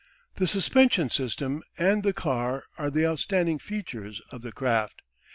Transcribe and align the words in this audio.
The 0.37 0.47
suspension 0.47 1.11
system 1.11 1.61
and 1.77 2.01
the 2.01 2.11
car 2.11 2.63
are 2.75 2.89
the 2.89 3.05
outstanding 3.05 3.59
features 3.59 4.19
of 4.31 4.41
the 4.41 4.51
craft. 4.51 5.03